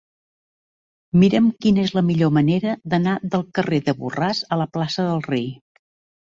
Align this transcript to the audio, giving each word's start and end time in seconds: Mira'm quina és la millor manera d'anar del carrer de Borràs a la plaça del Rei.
Mira'm 1.23 1.49
quina 1.65 1.83
és 1.89 1.93
la 1.99 2.03
millor 2.09 2.33
manera 2.39 2.75
d'anar 2.95 3.15
del 3.37 3.47
carrer 3.61 3.83
de 3.93 3.97
Borràs 4.03 4.43
a 4.53 4.61
la 4.65 4.69
plaça 4.75 5.09
del 5.13 5.25
Rei. 5.33 5.49